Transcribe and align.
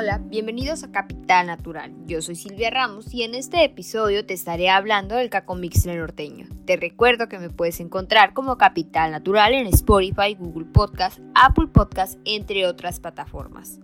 Hola, 0.00 0.18
bienvenidos 0.18 0.84
a 0.84 0.92
Capital 0.92 1.48
Natural. 1.48 1.92
Yo 2.06 2.22
soy 2.22 2.36
Silvia 2.36 2.70
Ramos 2.70 3.12
y 3.12 3.24
en 3.24 3.34
este 3.34 3.64
episodio 3.64 4.24
te 4.24 4.32
estaré 4.32 4.70
hablando 4.70 5.16
del 5.16 5.28
cacomixle 5.28 5.96
norteño. 5.96 6.46
Te 6.66 6.76
recuerdo 6.76 7.28
que 7.28 7.40
me 7.40 7.50
puedes 7.50 7.80
encontrar 7.80 8.32
como 8.32 8.58
Capital 8.58 9.10
Natural 9.10 9.54
en 9.54 9.66
Spotify, 9.66 10.36
Google 10.38 10.66
Podcast, 10.66 11.18
Apple 11.34 11.66
Podcast, 11.66 12.16
entre 12.24 12.64
otras 12.68 13.00
plataformas. 13.00 13.80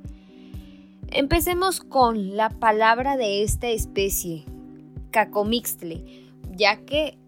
Empecemos 1.08 1.80
con 1.80 2.36
la 2.36 2.48
palabra 2.48 3.16
de 3.16 3.42
esta 3.42 3.66
especie, 3.66 4.44
cacomixtle, 5.10 6.28
ya 6.52 6.76
que 6.84 7.18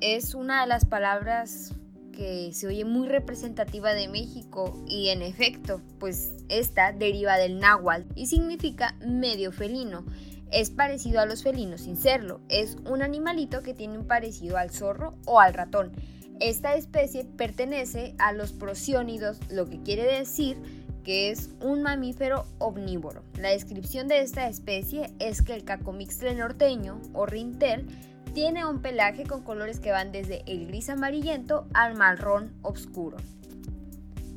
es 0.00 0.36
una 0.36 0.60
de 0.60 0.68
las 0.68 0.84
palabras 0.84 1.75
que 2.16 2.52
se 2.54 2.66
oye 2.66 2.84
muy 2.84 3.08
representativa 3.08 3.92
de 3.92 4.08
México 4.08 4.82
y 4.88 5.08
en 5.10 5.22
efecto, 5.22 5.82
pues 6.00 6.32
esta 6.48 6.92
deriva 6.92 7.36
del 7.36 7.60
náhuatl 7.60 8.08
y 8.14 8.26
significa 8.26 8.96
medio 9.06 9.52
felino. 9.52 10.04
Es 10.50 10.70
parecido 10.70 11.20
a 11.20 11.26
los 11.26 11.42
felinos 11.42 11.82
sin 11.82 11.96
serlo, 11.96 12.40
es 12.48 12.76
un 12.88 13.02
animalito 13.02 13.62
que 13.62 13.74
tiene 13.74 13.98
un 13.98 14.06
parecido 14.06 14.56
al 14.56 14.70
zorro 14.70 15.14
o 15.26 15.40
al 15.40 15.54
ratón. 15.54 15.92
Esta 16.40 16.74
especie 16.74 17.24
pertenece 17.24 18.14
a 18.18 18.32
los 18.32 18.52
prosiónidos, 18.52 19.38
lo 19.50 19.66
que 19.68 19.82
quiere 19.82 20.04
decir 20.04 20.56
que 21.02 21.30
es 21.30 21.50
un 21.60 21.82
mamífero 21.82 22.46
omnívoro. 22.58 23.22
La 23.38 23.50
descripción 23.50 24.08
de 24.08 24.20
esta 24.20 24.48
especie 24.48 25.12
es 25.18 25.40
que 25.42 25.54
el 25.54 25.64
cacomixtle 25.64 26.34
norteño 26.34 27.00
o 27.12 27.26
rintel 27.26 27.86
tiene 28.36 28.66
un 28.66 28.82
pelaje 28.82 29.24
con 29.24 29.42
colores 29.42 29.80
que 29.80 29.92
van 29.92 30.12
desde 30.12 30.42
el 30.46 30.66
gris 30.66 30.90
amarillento 30.90 31.66
al 31.72 31.96
marrón 31.96 32.52
oscuro. 32.60 33.16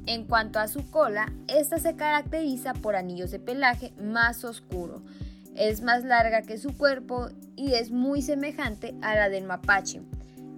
En 0.06 0.24
cuanto 0.24 0.60
a 0.60 0.70
su 0.70 0.90
cola, 0.90 1.34
esta 1.50 1.80
se 1.80 1.98
caracteriza 1.98 2.72
por 2.74 2.96
anillos 2.96 3.30
de 3.30 3.40
pelaje 3.40 3.92
más 4.02 4.46
oscuro. 4.46 5.02
Es 5.54 5.82
más 5.82 6.06
larga 6.06 6.44
que 6.44 6.58
su 6.58 6.78
cuerpo 6.78 7.28
y 7.58 7.74
es 7.74 7.92
muy 7.92 8.22
semejante 8.22 8.96
a 9.02 9.16
la 9.16 9.28
del 9.28 9.44
mapache. 9.44 10.02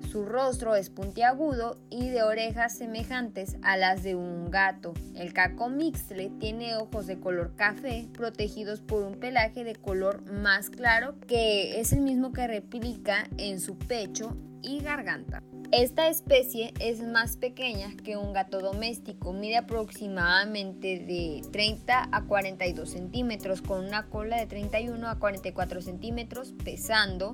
Su 0.09 0.25
rostro 0.25 0.75
es 0.75 0.89
puntiagudo 0.89 1.77
y 1.89 2.09
de 2.09 2.23
orejas 2.23 2.77
semejantes 2.77 3.57
a 3.61 3.77
las 3.77 4.03
de 4.03 4.15
un 4.15 4.51
gato. 4.51 4.93
El 5.15 5.33
caco 5.33 5.69
mixtle 5.69 6.31
tiene 6.39 6.75
ojos 6.75 7.07
de 7.07 7.19
color 7.19 7.55
café 7.55 8.07
protegidos 8.13 8.81
por 8.81 9.03
un 9.03 9.19
pelaje 9.19 9.63
de 9.63 9.75
color 9.75 10.29
más 10.31 10.69
claro 10.69 11.15
que 11.27 11.79
es 11.79 11.93
el 11.93 12.01
mismo 12.01 12.33
que 12.33 12.47
replica 12.47 13.29
en 13.37 13.59
su 13.59 13.77
pecho 13.77 14.35
y 14.61 14.79
garganta. 14.81 15.43
Esta 15.71 16.09
especie 16.09 16.73
es 16.81 17.01
más 17.01 17.37
pequeña 17.37 17.95
que 18.03 18.17
un 18.17 18.33
gato 18.33 18.59
doméstico, 18.59 19.31
mide 19.31 19.55
aproximadamente 19.55 20.99
de 20.99 21.41
30 21.49 22.09
a 22.11 22.25
42 22.25 22.89
centímetros 22.89 23.61
con 23.61 23.85
una 23.85 24.07
cola 24.07 24.37
de 24.37 24.47
31 24.47 25.07
a 25.07 25.17
44 25.17 25.81
centímetros 25.81 26.53
pesando 26.65 27.31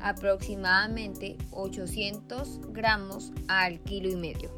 aproximadamente 0.00 1.36
800 1.50 2.72
gramos 2.72 3.32
al 3.48 3.80
kilo 3.80 4.08
y 4.08 4.16
medio. 4.16 4.50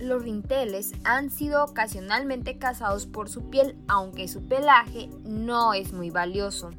Los 0.00 0.22
rinteles 0.22 0.92
han 1.04 1.30
sido 1.30 1.64
ocasionalmente 1.64 2.58
cazados 2.58 3.06
por 3.06 3.28
su 3.28 3.50
piel, 3.50 3.76
aunque 3.88 4.28
su 4.28 4.46
pelaje 4.46 5.08
no 5.24 5.74
es 5.74 5.92
muy 5.92 6.10
valioso. 6.10 6.70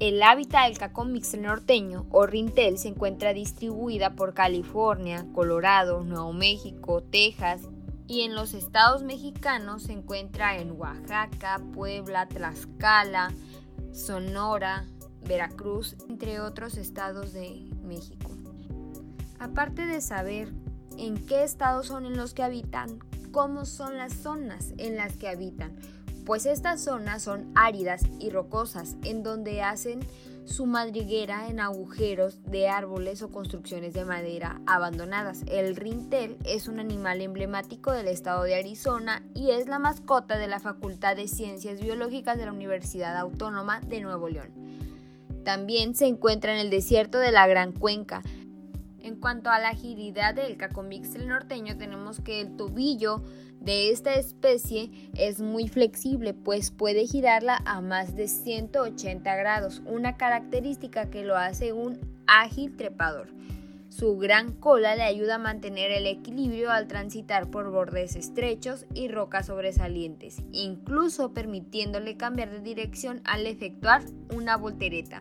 El 0.00 0.22
hábitat 0.22 0.68
del 0.68 0.78
cacomix 0.78 1.36
norteño 1.36 2.06
o 2.10 2.24
rintel 2.24 2.78
se 2.78 2.88
encuentra 2.88 3.34
distribuida 3.34 4.14
por 4.14 4.32
California, 4.32 5.26
Colorado, 5.34 6.04
Nuevo 6.04 6.32
México, 6.32 7.02
Texas 7.02 7.62
y 8.06 8.22
en 8.22 8.34
los 8.34 8.54
estados 8.54 9.02
mexicanos 9.02 9.82
se 9.82 9.92
encuentra 9.92 10.56
en 10.56 10.70
Oaxaca, 10.70 11.60
Puebla, 11.74 12.26
Tlaxcala, 12.26 13.34
Sonora, 13.92 14.86
Veracruz, 15.28 15.96
entre 16.08 16.40
otros 16.40 16.76
estados 16.76 17.32
de 17.32 17.70
México. 17.84 18.30
Aparte 19.38 19.86
de 19.86 20.00
saber 20.00 20.52
en 20.96 21.24
qué 21.26 21.44
estados 21.44 21.86
son 21.86 22.06
en 22.06 22.16
los 22.16 22.34
que 22.34 22.42
habitan, 22.42 22.98
cómo 23.30 23.66
son 23.66 23.96
las 23.98 24.14
zonas 24.14 24.72
en 24.78 24.96
las 24.96 25.16
que 25.16 25.28
habitan, 25.28 25.76
pues 26.24 26.44
estas 26.44 26.82
zonas 26.82 27.22
son 27.22 27.52
áridas 27.54 28.02
y 28.18 28.30
rocosas, 28.30 28.96
en 29.04 29.22
donde 29.22 29.62
hacen 29.62 30.00
su 30.44 30.66
madriguera 30.66 31.48
en 31.48 31.60
agujeros 31.60 32.42
de 32.44 32.68
árboles 32.68 33.22
o 33.22 33.30
construcciones 33.30 33.92
de 33.92 34.04
madera 34.04 34.60
abandonadas. 34.66 35.42
El 35.46 35.76
rintel 35.76 36.38
es 36.44 36.68
un 36.68 36.80
animal 36.80 37.20
emblemático 37.20 37.92
del 37.92 38.08
estado 38.08 38.42
de 38.44 38.56
Arizona 38.56 39.22
y 39.34 39.50
es 39.50 39.68
la 39.68 39.78
mascota 39.78 40.38
de 40.38 40.48
la 40.48 40.58
Facultad 40.58 41.16
de 41.16 41.28
Ciencias 41.28 41.80
Biológicas 41.80 42.38
de 42.38 42.46
la 42.46 42.52
Universidad 42.52 43.16
Autónoma 43.16 43.80
de 43.80 44.00
Nuevo 44.00 44.28
León. 44.28 44.57
También 45.44 45.94
se 45.94 46.06
encuentra 46.06 46.52
en 46.52 46.58
el 46.58 46.70
desierto 46.70 47.18
de 47.18 47.32
la 47.32 47.46
Gran 47.46 47.72
Cuenca. 47.72 48.22
En 49.00 49.16
cuanto 49.16 49.50
a 49.50 49.58
la 49.58 49.70
agilidad 49.70 50.34
del 50.34 50.56
cacomixel 50.56 51.28
norteño, 51.28 51.78
tenemos 51.78 52.20
que 52.20 52.40
el 52.40 52.56
tobillo 52.56 53.22
de 53.60 53.90
esta 53.90 54.14
especie 54.14 54.90
es 55.14 55.40
muy 55.40 55.68
flexible, 55.68 56.34
pues 56.34 56.70
puede 56.70 57.06
girarla 57.06 57.60
a 57.64 57.80
más 57.80 58.14
de 58.14 58.28
180 58.28 59.36
grados, 59.36 59.82
una 59.86 60.16
característica 60.16 61.10
que 61.10 61.24
lo 61.24 61.36
hace 61.36 61.72
un 61.72 61.98
ágil 62.26 62.76
trepador. 62.76 63.28
Su 63.98 64.16
gran 64.16 64.52
cola 64.52 64.94
le 64.94 65.02
ayuda 65.02 65.34
a 65.34 65.38
mantener 65.38 65.90
el 65.90 66.06
equilibrio 66.06 66.70
al 66.70 66.86
transitar 66.86 67.50
por 67.50 67.72
bordes 67.72 68.14
estrechos 68.14 68.86
y 68.94 69.08
rocas 69.08 69.46
sobresalientes, 69.46 70.40
incluso 70.52 71.34
permitiéndole 71.34 72.16
cambiar 72.16 72.48
de 72.50 72.60
dirección 72.60 73.20
al 73.24 73.44
efectuar 73.44 74.02
una 74.32 74.56
voltereta. 74.56 75.18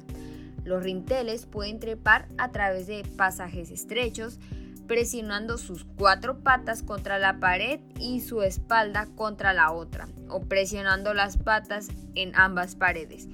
Los 0.63 0.83
rinteles 0.83 1.47
pueden 1.47 1.79
trepar 1.79 2.27
a 2.37 2.51
través 2.51 2.85
de 2.85 3.03
pasajes 3.17 3.71
estrechos, 3.71 4.39
presionando 4.85 5.57
sus 5.57 5.83
cuatro 5.83 6.43
patas 6.43 6.83
contra 6.83 7.17
la 7.17 7.39
pared 7.39 7.79
y 7.99 8.19
su 8.21 8.43
espalda 8.43 9.07
contra 9.15 9.53
la 9.53 9.71
otra, 9.71 10.07
o 10.29 10.41
presionando 10.41 11.15
las 11.15 11.37
patas 11.39 11.87
en 12.13 12.35
ambas 12.35 12.75
paredes, 12.75 13.27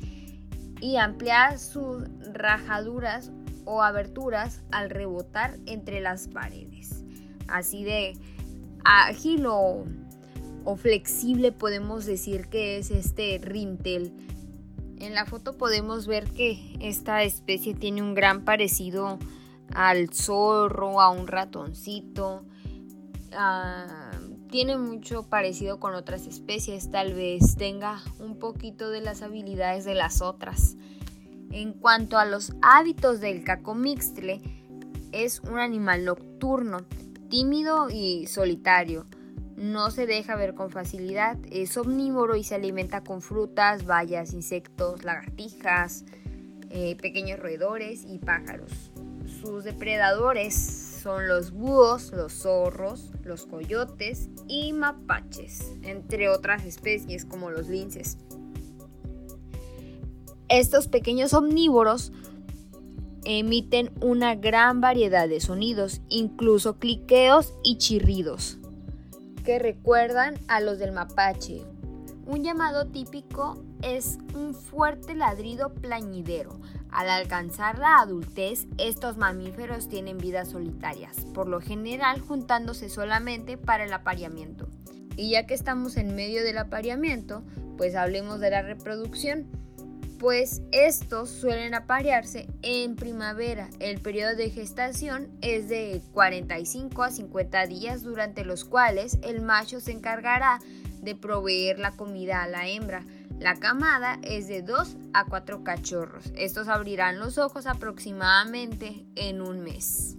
y 0.80 0.96
ampliar 0.96 1.60
sus 1.60 2.06
rajaduras 2.32 3.30
o 3.66 3.82
aberturas 3.82 4.62
al 4.72 4.90
rebotar 4.90 5.58
entre 5.66 6.02
las 6.02 6.28
paredes. 6.28 7.04
Así 7.48 7.84
de 7.84 8.14
ágil 8.84 9.46
o, 9.48 9.86
flexible 10.78 11.52
podemos 11.52 12.06
decir 12.06 12.48
que 12.48 12.78
es 12.78 12.92
este 12.92 13.40
rintel. 13.42 14.14
En 15.00 15.14
la 15.14 15.26
foto 15.26 15.58
podemos 15.58 16.08
ver 16.08 16.30
que 16.32 16.78
esta 16.80 17.24
especie 17.24 17.74
tiene 17.74 18.02
un 18.02 18.14
gran 18.14 18.46
parecido 18.46 19.20
al 19.74 20.10
zorro, 20.14 21.02
a 21.02 21.10
un 21.10 21.28
ratoncito. 21.28 22.46
Ah, 23.34 24.12
tiene 24.50 24.78
mucho 24.78 25.24
parecido 25.24 25.80
con 25.80 25.96
otras 25.96 26.28
especies, 26.28 26.92
tal 26.92 27.16
vez 27.16 27.56
tenga 27.56 28.02
un 28.20 28.38
poquito 28.38 28.92
de 28.92 29.02
las 29.02 29.24
habilidades 29.24 29.84
de 29.84 29.96
las 29.96 30.22
otras. 30.22 30.78
En 31.54 31.74
cuanto 31.74 32.18
a 32.18 32.26
los 32.26 32.52
hábitos 32.64 33.20
del 33.20 33.44
cacomixtle, 33.44 34.42
es 35.12 35.40
un 35.40 35.60
animal 35.60 36.04
nocturno, 36.04 36.80
tímido 37.30 37.92
y 37.92 38.26
solitario. 38.26 39.06
No 39.56 39.92
se 39.92 40.08
deja 40.08 40.36
ver 40.36 40.56
con 40.56 40.72
facilidad, 40.72 41.38
es 41.52 41.78
omnívoro 41.78 42.36
y 42.36 42.44
se 42.44 42.56
alimenta 42.56 43.04
con 43.04 43.22
frutas, 43.22 43.86
bayas, 43.86 44.34
insectos, 44.34 45.04
lagartijas, 45.04 46.06
eh, 46.72 46.96
pequeños 46.96 47.40
roedores 47.40 48.04
y 48.04 48.18
pájaros. 48.18 48.92
Sus 49.40 49.64
depredadores 49.64 50.56
son 50.56 51.28
los 51.28 51.52
búhos, 51.52 52.12
los 52.14 52.34
zorros, 52.34 53.12
los 53.24 53.46
coyotes 53.46 54.32
y 54.48 54.74
mapaches, 54.74 55.74
entre 55.84 56.30
otras 56.30 56.66
especies 56.66 57.26
como 57.26 57.52
los 57.52 57.68
linces. 57.68 58.18
Estos 60.54 60.88
pequeños 60.88 61.34
omnívoros 61.34 62.12
emiten 63.26 63.90
una 64.02 64.36
gran 64.36 64.82
variedad 64.82 65.28
de 65.28 65.40
sonidos, 65.40 66.02
incluso 66.10 66.78
cliqueos 66.78 67.56
y 67.64 67.80
chirridos, 67.80 68.60
que 69.44 69.58
recuerdan 69.58 70.36
a 70.48 70.62
los 70.62 70.78
del 70.78 70.92
mapache. 70.92 71.64
Un 72.28 72.44
llamado 72.44 72.86
típico 72.86 73.64
es 73.82 74.20
un 74.36 74.54
fuerte 74.54 75.16
ladrido 75.16 75.74
plañidero. 75.74 76.60
Al 76.92 77.10
alcanzar 77.10 77.80
la 77.80 77.98
adultez, 77.98 78.68
estos 78.78 79.18
mamíferos 79.18 79.90
tienen 79.90 80.20
vidas 80.20 80.50
solitarias, 80.50 81.26
por 81.34 81.48
lo 81.48 81.62
general 81.62 82.22
juntándose 82.22 82.90
solamente 82.90 83.58
para 83.58 83.86
el 83.86 83.94
apareamiento. 83.94 84.68
Y 85.18 85.32
ya 85.32 85.48
que 85.48 85.56
estamos 85.56 85.98
en 85.98 86.14
medio 86.14 86.44
del 86.44 86.60
apareamiento, 86.60 87.42
pues 87.76 87.96
hablemos 87.96 88.40
de 88.40 88.52
la 88.52 88.62
reproducción 88.62 89.63
pues 90.24 90.62
estos 90.72 91.30
suelen 91.30 91.74
aparearse 91.74 92.48
en 92.62 92.96
primavera. 92.96 93.70
El 93.82 94.00
periodo 94.00 94.38
de 94.38 94.50
gestación 94.50 95.28
es 95.42 95.68
de 95.68 96.02
45 96.14 97.04
a 97.04 97.12
50 97.12 97.68
días 97.68 98.04
durante 98.04 98.46
los 98.46 98.64
cuales 98.64 99.20
el 99.22 99.42
macho 99.42 99.82
se 99.82 99.92
encargará 99.92 100.62
de 101.02 101.14
proveer 101.14 101.78
la 101.78 101.92
comida 101.92 102.42
a 102.42 102.48
la 102.48 102.70
hembra. 102.70 103.04
La 103.38 103.56
camada 103.56 104.18
es 104.24 104.48
de 104.48 104.62
2 104.62 104.96
a 105.12 105.26
4 105.26 105.66
cachorros. 105.66 106.32
Estos 106.38 106.70
abrirán 106.70 107.20
los 107.20 107.38
ojos 107.38 107.68
aproximadamente 107.68 109.06
en 109.16 109.42
un 109.42 109.60
mes. 109.60 110.16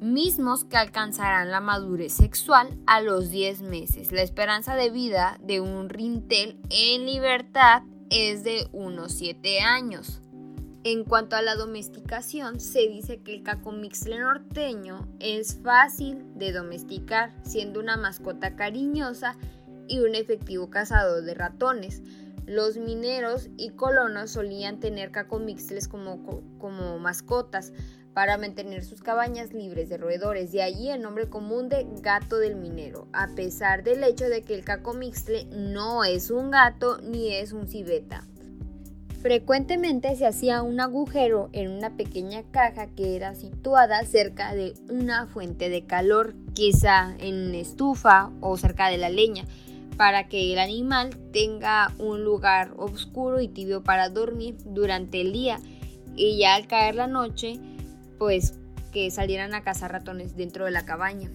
Mismos 0.00 0.64
que 0.64 0.76
alcanzarán 0.76 1.50
la 1.50 1.60
madurez 1.60 2.12
sexual 2.12 2.78
a 2.86 3.00
los 3.00 3.32
10 3.32 3.62
meses. 3.62 4.12
La 4.12 4.22
esperanza 4.22 4.76
de 4.76 4.90
vida 4.90 5.36
de 5.42 5.60
un 5.60 5.88
rintel 5.88 6.60
en 6.70 7.06
libertad 7.06 7.82
es 8.10 8.44
de 8.44 8.68
unos 8.72 9.12
7 9.12 9.60
años. 9.60 10.20
En 10.84 11.04
cuanto 11.04 11.34
a 11.34 11.42
la 11.42 11.56
domesticación, 11.56 12.60
se 12.60 12.86
dice 12.86 13.18
que 13.18 13.34
el 13.34 13.42
cacomixle 13.42 14.20
norteño 14.20 15.08
es 15.18 15.58
fácil 15.60 16.24
de 16.36 16.52
domesticar, 16.52 17.34
siendo 17.42 17.80
una 17.80 17.96
mascota 17.96 18.54
cariñosa 18.54 19.36
y 19.88 19.98
un 19.98 20.14
efectivo 20.14 20.70
cazador 20.70 21.24
de 21.24 21.34
ratones. 21.34 22.02
Los 22.46 22.76
mineros 22.76 23.48
y 23.56 23.70
colonos 23.70 24.30
solían 24.30 24.78
tener 24.78 25.10
cacomixles 25.10 25.88
como, 25.88 26.22
como 26.58 27.00
mascotas 27.00 27.72
para 28.16 28.38
mantener 28.38 28.82
sus 28.82 29.02
cabañas 29.02 29.52
libres 29.52 29.90
de 29.90 29.98
roedores, 29.98 30.50
de 30.50 30.62
allí 30.62 30.88
el 30.88 31.02
nombre 31.02 31.28
común 31.28 31.68
de 31.68 31.86
gato 32.00 32.38
del 32.38 32.56
minero, 32.56 33.08
a 33.12 33.28
pesar 33.34 33.84
del 33.84 34.02
hecho 34.02 34.24
de 34.30 34.40
que 34.40 34.54
el 34.54 34.64
cacomixle 34.64 35.44
no 35.52 36.02
es 36.02 36.30
un 36.30 36.50
gato 36.50 36.96
ni 37.02 37.34
es 37.34 37.52
un 37.52 37.68
civeta. 37.68 38.26
Frecuentemente 39.20 40.16
se 40.16 40.26
hacía 40.26 40.62
un 40.62 40.80
agujero 40.80 41.50
en 41.52 41.70
una 41.70 41.94
pequeña 41.98 42.42
caja 42.50 42.86
que 42.86 43.16
era 43.16 43.34
situada 43.34 44.02
cerca 44.06 44.54
de 44.54 44.72
una 44.88 45.26
fuente 45.26 45.68
de 45.68 45.84
calor, 45.84 46.32
quizá 46.54 47.14
en 47.18 47.54
estufa 47.54 48.30
o 48.40 48.56
cerca 48.56 48.88
de 48.88 48.96
la 48.96 49.10
leña, 49.10 49.44
para 49.98 50.26
que 50.26 50.54
el 50.54 50.58
animal 50.58 51.10
tenga 51.34 51.92
un 51.98 52.24
lugar 52.24 52.72
oscuro 52.78 53.42
y 53.42 53.48
tibio 53.48 53.84
para 53.84 54.08
dormir 54.08 54.56
durante 54.64 55.20
el 55.20 55.34
día 55.34 55.58
y 56.16 56.38
ya 56.38 56.54
al 56.54 56.66
caer 56.66 56.94
la 56.94 57.08
noche, 57.08 57.60
pues 58.18 58.54
que 58.92 59.10
salieran 59.10 59.54
a 59.54 59.62
cazar 59.62 59.92
ratones 59.92 60.36
dentro 60.36 60.64
de 60.64 60.70
la 60.70 60.84
cabaña. 60.84 61.30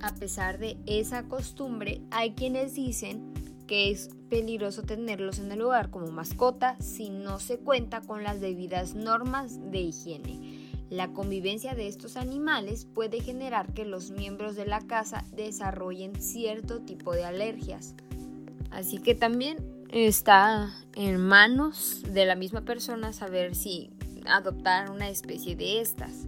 A 0.00 0.14
pesar 0.14 0.58
de 0.58 0.76
esa 0.86 1.24
costumbre, 1.24 2.00
hay 2.10 2.32
quienes 2.32 2.74
dicen 2.74 3.32
que 3.66 3.90
es 3.90 4.10
peligroso 4.28 4.82
tenerlos 4.82 5.38
en 5.38 5.50
el 5.50 5.62
hogar 5.62 5.90
como 5.90 6.08
mascota 6.08 6.76
si 6.80 7.10
no 7.10 7.38
se 7.38 7.58
cuenta 7.58 8.00
con 8.00 8.22
las 8.22 8.40
debidas 8.40 8.94
normas 8.94 9.58
de 9.70 9.80
higiene. 9.80 10.66
La 10.90 11.12
convivencia 11.12 11.74
de 11.74 11.88
estos 11.88 12.16
animales 12.16 12.84
puede 12.84 13.20
generar 13.20 13.74
que 13.74 13.84
los 13.84 14.12
miembros 14.12 14.54
de 14.54 14.66
la 14.66 14.80
casa 14.86 15.24
desarrollen 15.34 16.22
cierto 16.22 16.80
tipo 16.80 17.12
de 17.12 17.24
alergias. 17.24 17.94
Así 18.70 18.98
que 18.98 19.14
también 19.14 19.58
está 19.90 20.72
en 20.94 21.18
manos 21.18 22.02
de 22.12 22.24
la 22.24 22.36
misma 22.36 22.60
persona 22.60 23.12
saber 23.12 23.56
si 23.56 23.90
adoptar 24.28 24.90
una 24.90 25.08
especie 25.08 25.56
de 25.56 25.80
estas. 25.80 26.26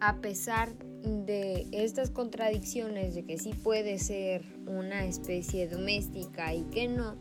A 0.00 0.16
pesar 0.16 0.72
de 1.02 1.66
estas 1.72 2.10
contradicciones 2.10 3.14
de 3.14 3.24
que 3.24 3.38
sí 3.38 3.52
puede 3.52 3.98
ser 3.98 4.44
una 4.66 5.04
especie 5.04 5.68
doméstica 5.68 6.54
y 6.54 6.62
que 6.64 6.88
no, 6.88 7.16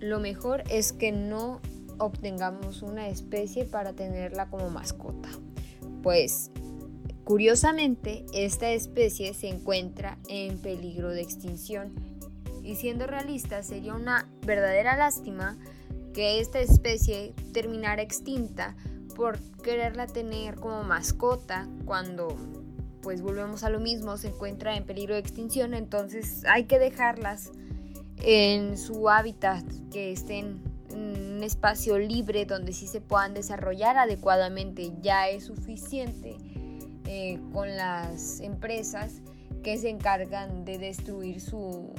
lo 0.00 0.20
mejor 0.20 0.64
es 0.70 0.92
que 0.92 1.12
no 1.12 1.60
obtengamos 1.98 2.82
una 2.82 3.08
especie 3.08 3.64
para 3.64 3.92
tenerla 3.92 4.48
como 4.48 4.70
mascota. 4.70 5.28
Pues 6.02 6.50
curiosamente 7.24 8.24
esta 8.32 8.70
especie 8.70 9.34
se 9.34 9.48
encuentra 9.48 10.18
en 10.28 10.58
peligro 10.58 11.10
de 11.10 11.20
extinción 11.20 11.92
y 12.62 12.76
siendo 12.76 13.06
realista 13.06 13.62
sería 13.62 13.94
una 13.94 14.28
verdadera 14.44 14.96
lástima 14.96 15.58
que 16.14 16.40
esta 16.40 16.60
especie 16.60 17.34
terminara 17.52 18.02
extinta 18.02 18.76
por 19.20 19.38
quererla 19.62 20.06
tener 20.06 20.54
como 20.54 20.82
mascota 20.82 21.68
cuando 21.84 22.38
pues 23.02 23.20
volvemos 23.20 23.64
a 23.64 23.68
lo 23.68 23.78
mismo, 23.78 24.16
se 24.16 24.28
encuentra 24.28 24.78
en 24.78 24.86
peligro 24.86 25.12
de 25.12 25.20
extinción, 25.20 25.74
entonces 25.74 26.42
hay 26.46 26.64
que 26.64 26.78
dejarlas 26.78 27.50
en 28.22 28.78
su 28.78 29.10
hábitat, 29.10 29.62
que 29.92 30.12
estén 30.12 30.62
en 30.88 31.36
un 31.36 31.42
espacio 31.42 31.98
libre 31.98 32.46
donde 32.46 32.72
sí 32.72 32.86
se 32.86 33.02
puedan 33.02 33.34
desarrollar 33.34 33.98
adecuadamente. 33.98 34.90
Ya 35.02 35.28
es 35.28 35.44
suficiente 35.44 36.38
eh, 37.04 37.38
con 37.52 37.76
las 37.76 38.40
empresas 38.40 39.20
que 39.62 39.76
se 39.76 39.90
encargan 39.90 40.64
de 40.64 40.78
destruir 40.78 41.42
su 41.42 41.92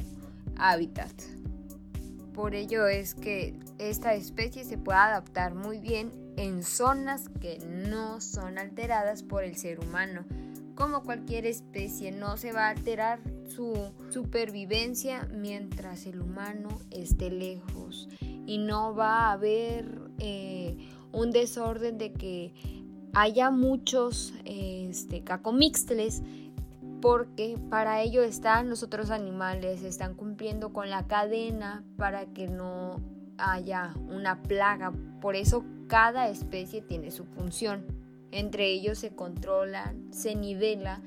hábitat. 0.57 1.13
Por 2.33 2.55
ello 2.55 2.87
es 2.87 3.13
que 3.13 3.59
esta 3.77 4.15
especie 4.15 4.63
se 4.63 4.79
puede 4.79 4.97
adaptar 4.97 5.53
muy 5.53 5.77
bien 5.77 6.30
en 6.37 6.63
zonas 6.63 7.29
que 7.39 7.59
no 7.59 8.21
son 8.21 8.57
alteradas 8.57 9.23
por 9.23 9.43
el 9.43 9.55
ser 9.55 9.79
humano 9.79 10.25
como 10.81 11.03
cualquier 11.03 11.45
especie, 11.45 12.11
no 12.11 12.37
se 12.37 12.53
va 12.53 12.65
a 12.65 12.69
alterar 12.69 13.19
su 13.45 13.91
supervivencia 14.09 15.27
mientras 15.31 16.07
el 16.07 16.21
humano 16.21 16.69
esté 16.89 17.29
lejos 17.29 18.09
y 18.47 18.57
no 18.57 18.95
va 18.95 19.27
a 19.27 19.33
haber 19.33 19.99
eh, 20.17 20.75
un 21.11 21.29
desorden 21.29 21.99
de 21.99 22.13
que 22.13 22.53
haya 23.13 23.51
muchos 23.51 24.33
cacomixtles 25.23 26.23
porque 26.99 27.59
para 27.69 28.01
ello 28.01 28.23
están 28.23 28.67
los 28.67 28.81
otros 28.81 29.11
animales, 29.11 29.83
están 29.83 30.15
cumpliendo 30.15 30.73
con 30.73 30.89
la 30.89 31.05
cadena 31.05 31.83
para 31.95 32.25
que 32.25 32.47
no 32.47 32.99
haya 33.37 33.93
una 34.09 34.41
plaga. 34.41 34.91
Por 35.19 35.35
eso 35.35 35.63
cada 35.91 36.29
especie 36.29 36.81
tiene 36.81 37.11
su 37.11 37.25
función 37.25 38.01
entre 38.31 38.71
ellos 38.71 38.97
se 38.97 39.11
controla, 39.11 39.93
se 40.11 40.35
nivela 40.35 41.01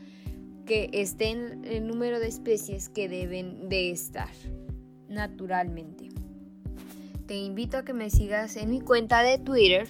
que 0.67 0.91
estén 0.93 1.65
el 1.65 1.87
número 1.87 2.21
de 2.21 2.29
especies 2.29 2.89
que 2.89 3.09
deben 3.09 3.69
de 3.69 3.91
estar 3.91 4.31
naturalmente. 5.09 6.11
Te 7.27 7.37
invito 7.37 7.79
a 7.79 7.85
que 7.85 7.95
me 7.95 8.11
sigas 8.11 8.57
en 8.57 8.71
mi 8.71 8.81
cuenta 8.81 9.23
de 9.23 9.39
Twitter 9.39 9.89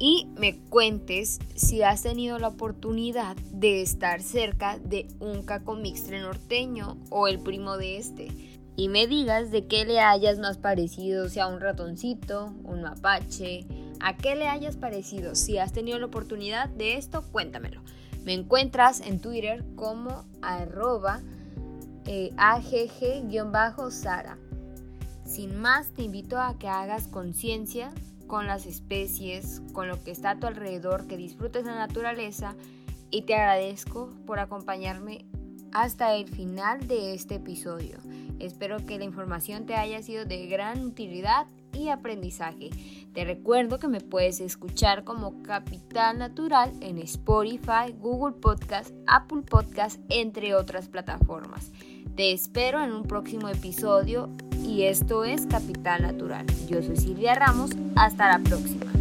y 0.00 0.28
me 0.36 0.58
cuentes 0.68 1.38
si 1.54 1.82
has 1.82 2.02
tenido 2.02 2.38
la 2.38 2.48
oportunidad 2.48 3.36
de 3.52 3.82
estar 3.82 4.20
cerca 4.20 4.78
de 4.78 5.06
un 5.20 5.42
cacomixtre 5.44 6.20
norteño 6.20 6.98
o 7.10 7.28
el 7.28 7.38
primo 7.40 7.76
de 7.76 7.98
este. 7.98 8.28
Y 8.76 8.88
me 8.88 9.08
digas 9.08 9.50
de 9.50 9.66
qué 9.66 9.84
le 9.84 10.00
hayas 10.00 10.38
más 10.38 10.58
parecido, 10.58 11.28
sea 11.28 11.48
un 11.48 11.60
ratoncito, 11.60 12.54
un 12.62 12.82
mapache, 12.82 13.66
a 14.00 14.16
qué 14.16 14.36
le 14.36 14.48
hayas 14.48 14.76
parecido. 14.76 15.34
Si 15.34 15.58
has 15.58 15.72
tenido 15.72 15.98
la 15.98 16.06
oportunidad 16.06 16.68
de 16.68 16.96
esto, 16.96 17.22
cuéntamelo. 17.32 17.82
Me 18.24 18.34
encuentras 18.34 19.00
en 19.00 19.20
Twitter 19.20 19.64
como 19.76 20.24
arroba 20.42 21.20
eh, 22.06 22.32
agg-sara. 22.36 24.38
Sin 25.24 25.60
más, 25.60 25.92
te 25.92 26.02
invito 26.02 26.38
a 26.38 26.58
que 26.58 26.68
hagas 26.68 27.08
conciencia 27.08 27.90
con 28.26 28.46
las 28.46 28.66
especies, 28.66 29.62
con 29.72 29.88
lo 29.88 30.02
que 30.02 30.10
está 30.10 30.30
a 30.30 30.38
tu 30.38 30.46
alrededor, 30.46 31.06
que 31.06 31.16
disfrutes 31.16 31.64
la 31.64 31.74
naturaleza 31.74 32.54
y 33.10 33.22
te 33.22 33.34
agradezco 33.34 34.10
por 34.26 34.38
acompañarme 34.38 35.24
hasta 35.72 36.14
el 36.14 36.28
final 36.28 36.86
de 36.86 37.14
este 37.14 37.36
episodio. 37.36 37.98
Espero 38.38 38.84
que 38.86 38.98
la 38.98 39.04
información 39.04 39.66
te 39.66 39.74
haya 39.74 40.02
sido 40.02 40.24
de 40.24 40.46
gran 40.46 40.84
utilidad 40.84 41.46
y 41.78 41.88
aprendizaje. 41.90 42.70
Te 43.14 43.24
recuerdo 43.24 43.78
que 43.78 43.88
me 43.88 44.00
puedes 44.00 44.40
escuchar 44.40 45.04
como 45.04 45.42
Capital 45.42 46.18
Natural 46.18 46.72
en 46.80 46.98
Spotify, 46.98 47.94
Google 47.98 48.36
Podcast, 48.40 48.94
Apple 49.06 49.42
Podcast, 49.42 50.00
entre 50.08 50.54
otras 50.54 50.88
plataformas. 50.88 51.72
Te 52.16 52.32
espero 52.32 52.82
en 52.82 52.92
un 52.92 53.04
próximo 53.04 53.48
episodio 53.48 54.28
y 54.64 54.82
esto 54.82 55.24
es 55.24 55.46
Capital 55.46 56.02
Natural. 56.02 56.46
Yo 56.68 56.82
soy 56.82 56.96
Silvia 56.96 57.34
Ramos, 57.34 57.70
hasta 57.96 58.38
la 58.38 58.38
próxima. 58.40 58.97